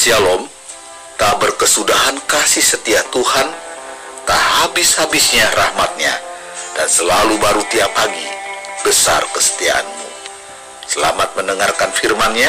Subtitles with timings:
[0.00, 0.48] Shalom,
[1.20, 3.52] tak berkesudahan kasih setia Tuhan,
[4.24, 6.16] tak habis-habisnya rahmatnya,
[6.72, 8.24] dan selalu baru tiap pagi,
[8.80, 10.08] besar kesetiaanmu.
[10.88, 12.48] Selamat mendengarkan firman-Nya,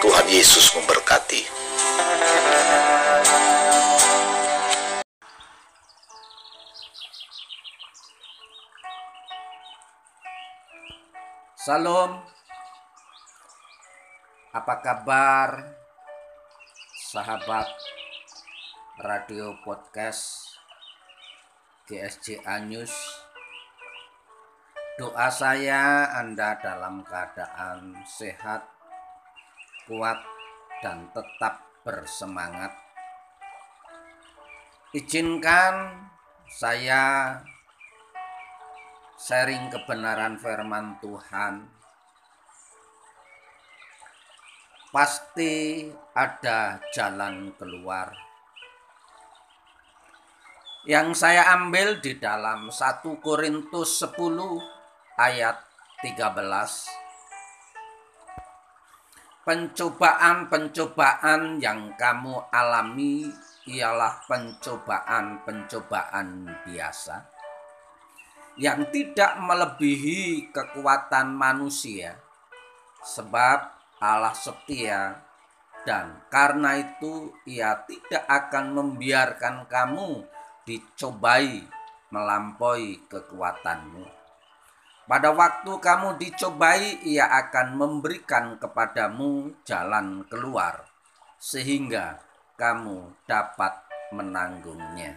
[0.00, 1.44] Tuhan Yesus memberkati.
[11.52, 12.24] Salam.
[14.56, 15.76] Apa kabar
[17.08, 17.64] sahabat
[19.00, 20.52] radio podcast
[21.88, 22.92] GSJ News?
[25.00, 28.60] Doa saya Anda dalam keadaan sehat,
[29.88, 30.20] kuat,
[30.84, 32.76] dan tetap bersemangat.
[34.92, 36.12] Izinkan
[36.52, 37.40] saya
[39.16, 41.72] sharing kebenaran firman Tuhan,
[44.88, 45.84] pasti
[46.16, 48.16] ada jalan keluar.
[50.88, 54.16] Yang saya ambil di dalam 1 Korintus 10
[55.20, 55.60] ayat
[56.00, 56.88] 13.
[59.44, 63.32] Pencobaan-pencobaan yang kamu alami
[63.68, 67.36] ialah pencobaan-pencobaan biasa
[68.58, 72.18] yang tidak melebihi kekuatan manusia,
[73.06, 75.26] sebab Allah setia,
[75.82, 80.22] dan karena itu Ia tidak akan membiarkan kamu
[80.62, 81.66] dicobai
[82.14, 84.06] melampaui kekuatanmu.
[85.08, 90.84] Pada waktu kamu dicobai, Ia akan memberikan kepadamu jalan keluar,
[91.40, 92.20] sehingga
[92.60, 93.72] kamu dapat
[94.12, 95.16] menanggungnya.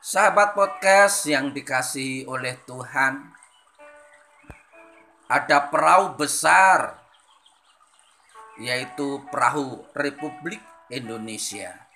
[0.00, 3.39] Sahabat podcast yang dikasihi oleh Tuhan,
[5.30, 6.98] ada perahu besar,
[8.58, 10.58] yaitu perahu Republik
[10.90, 11.86] Indonesia.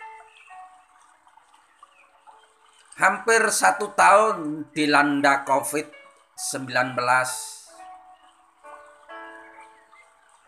[2.95, 6.95] Hampir satu tahun dilanda COVID-19,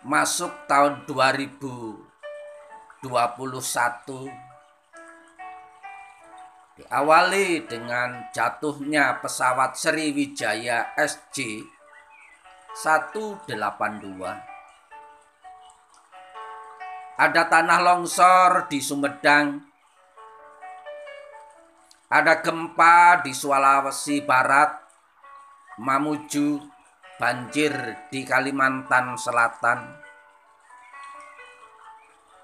[0.06, 3.02] masuk tahun 2021
[6.76, 11.66] diawali dengan jatuhnya pesawat Sriwijaya SJ
[12.76, 13.48] 182.
[17.16, 19.64] Ada tanah longsor di Sumedang.
[22.12, 24.76] Ada gempa di Sulawesi Barat,
[25.80, 26.60] Mamuju,
[27.16, 27.72] banjir
[28.12, 29.96] di Kalimantan Selatan.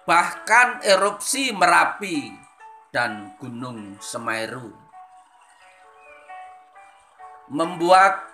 [0.09, 2.32] Bahkan erupsi Merapi
[2.88, 4.72] dan Gunung Semeru
[7.53, 8.31] membuat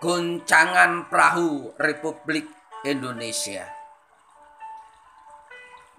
[0.00, 2.48] goncangan perahu Republik
[2.88, 3.68] Indonesia.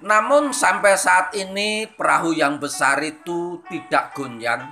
[0.01, 4.65] Namun sampai saat ini perahu yang besar itu tidak goncang.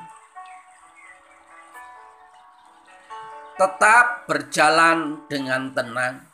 [3.53, 6.25] Tetap berjalan dengan tenang.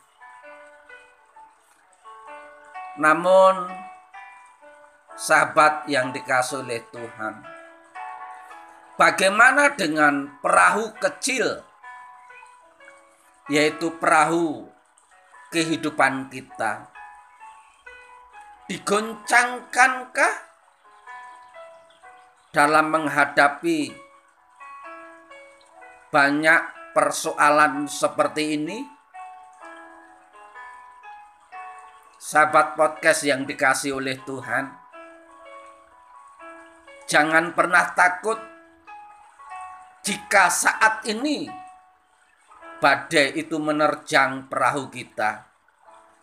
[2.96, 3.68] Namun
[5.12, 7.44] sahabat yang dikasih oleh Tuhan.
[8.96, 11.65] Bagaimana dengan perahu kecil,
[13.46, 14.66] yaitu perahu
[15.50, 16.90] kehidupan kita?
[18.66, 20.34] Digoncangkankah
[22.50, 23.94] dalam menghadapi
[26.10, 26.62] banyak
[26.94, 28.78] persoalan seperti ini?
[32.18, 34.86] Sahabat podcast yang dikasih oleh Tuhan,
[37.06, 38.34] Jangan pernah takut
[40.02, 41.46] jika saat ini
[42.80, 45.48] badai itu menerjang perahu kita,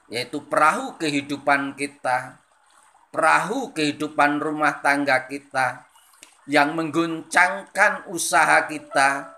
[0.09, 2.37] yaitu perahu kehidupan kita,
[3.09, 5.85] perahu kehidupan rumah tangga kita,
[6.45, 9.31] yang mengguncangkan usaha kita,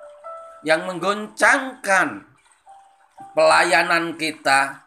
[0.65, 2.25] yang mengguncangkan
[3.37, 4.85] pelayanan kita,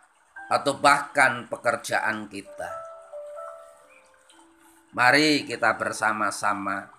[0.49, 2.73] atau bahkan pekerjaan kita.
[4.97, 6.98] Mari kita bersama-sama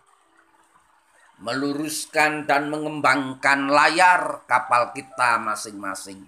[1.39, 6.27] meluruskan dan mengembangkan layar kapal kita masing-masing.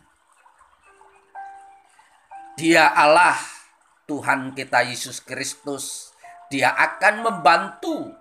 [2.55, 3.39] Dia Allah,
[4.07, 6.15] Tuhan kita Yesus Kristus.
[6.51, 8.11] Dia akan membantu,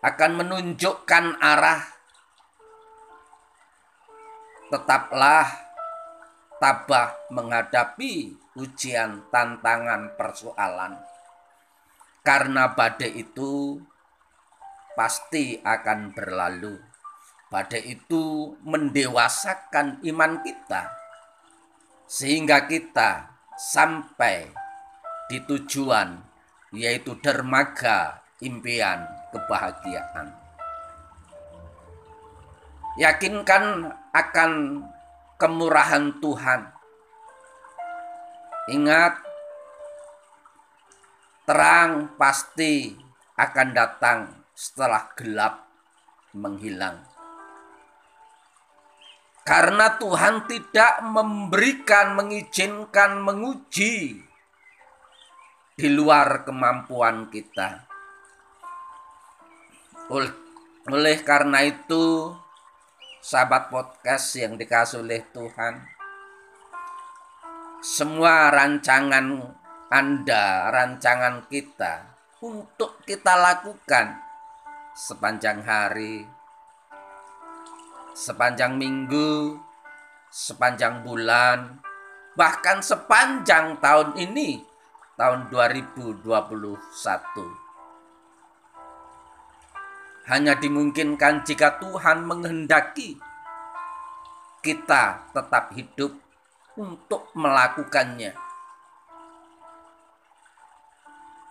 [0.00, 1.84] akan menunjukkan arah.
[4.72, 5.48] Tetaplah
[6.56, 11.14] tabah menghadapi ujian, tantangan, persoalan
[12.24, 13.78] karena badai itu
[14.94, 16.78] pasti akan berlalu.
[17.50, 20.90] Badai itu mendewasakan iman kita.
[22.10, 24.50] Sehingga kita sampai
[25.30, 26.18] di tujuan
[26.74, 30.34] yaitu dermaga impian kebahagiaan.
[32.98, 34.82] Yakinkan akan
[35.38, 36.60] kemurahan Tuhan.
[38.70, 39.14] Ingat,
[41.46, 42.94] terang pasti
[43.34, 45.66] akan datang setelah gelap
[46.30, 47.02] menghilang.
[49.44, 54.24] Karena Tuhan tidak memberikan, mengizinkan, menguji
[55.76, 57.84] di luar kemampuan kita.
[60.88, 62.32] Oleh karena itu,
[63.20, 65.92] sahabat podcast yang dikasih oleh Tuhan,
[67.84, 69.44] semua rancangan
[69.92, 74.24] Anda, rancangan kita untuk kita lakukan
[74.94, 76.22] sepanjang hari,
[78.14, 79.58] sepanjang minggu,
[80.30, 81.82] sepanjang bulan,
[82.38, 84.62] bahkan sepanjang tahun ini,
[85.18, 86.22] tahun 2021.
[90.30, 93.18] Hanya dimungkinkan jika Tuhan menghendaki
[94.62, 96.14] kita tetap hidup
[96.78, 98.30] untuk melakukannya.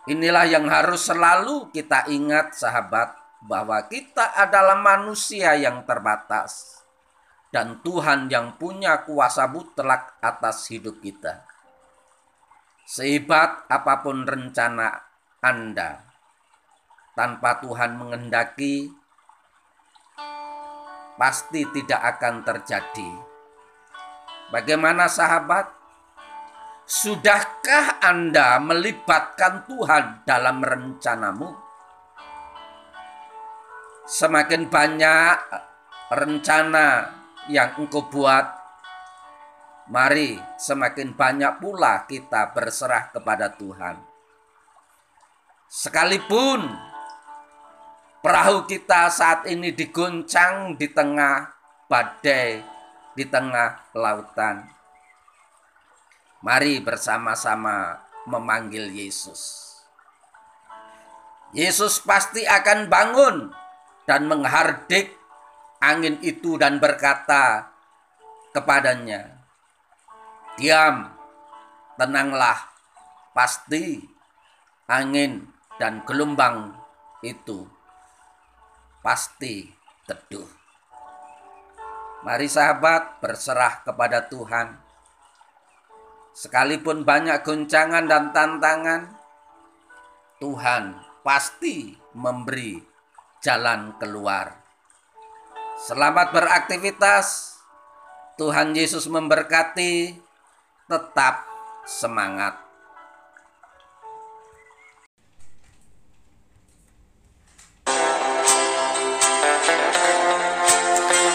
[0.07, 6.83] Inilah yang harus selalu kita ingat, sahabat bahwa kita adalah manusia yang terbatas
[7.51, 11.45] dan Tuhan yang punya kuasa mutlak atas hidup kita.
[12.83, 14.89] Sehebat apa pun rencana
[15.43, 16.01] Anda,
[17.13, 18.91] tanpa Tuhan mengendaki,
[21.15, 23.11] pasti tidak akan terjadi.
[24.51, 25.71] Bagaimana sahabat?
[26.83, 31.62] Sudahkah Anda melibatkan Tuhan dalam rencanamu?
[34.03, 35.35] Semakin banyak
[36.11, 37.15] rencana
[37.47, 38.45] yang engkau buat,
[39.87, 43.99] mari semakin banyak pula kita berserah kepada Tuhan.
[45.67, 46.69] Sekalipun
[48.21, 51.49] perahu kita saat ini diguncang di tengah
[51.89, 52.61] badai,
[53.17, 54.69] di tengah lautan.
[56.43, 59.71] Mari bersama-sama memanggil Yesus.
[61.55, 63.62] Yesus pasti akan bangun
[64.03, 65.15] dan menghardik
[65.79, 67.71] angin itu dan berkata
[68.51, 69.43] kepadanya,
[70.59, 71.11] "Diam,
[71.95, 72.71] tenanglah,
[73.31, 74.03] pasti
[74.87, 75.47] angin
[75.79, 76.75] dan gelombang
[77.23, 77.67] itu
[78.99, 79.71] pasti
[80.07, 80.47] teduh."
[82.23, 84.79] Mari sahabat berserah kepada Tuhan.
[86.31, 89.11] Sekalipun banyak goncangan dan tantangan,
[90.39, 92.92] Tuhan pasti memberi
[93.43, 94.55] jalan keluar.
[95.83, 97.59] Selamat beraktivitas.
[98.39, 100.15] Tuhan Yesus memberkati.
[100.87, 101.43] Tetap
[101.83, 102.55] semangat.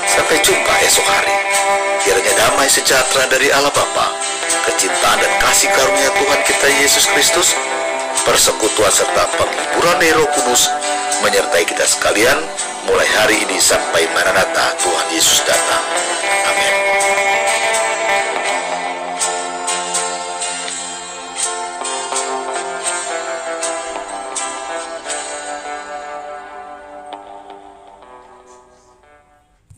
[0.08, 1.36] Sampai jumpa esok hari.
[2.04, 4.16] Kiranya damai sejahtera dari Allah Bapa,
[4.64, 7.52] kecintaan dan kasih karunia Tuhan kita Yesus Kristus,
[8.24, 10.72] persekutuan serta penghiburan Roh Kudus
[11.22, 12.38] menyertai kita sekalian
[12.86, 15.84] mulai hari ini sampai Maranatha Tuhan Yesus datang.
[16.46, 17.17] Amin.